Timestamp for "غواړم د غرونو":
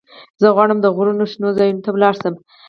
0.55-1.23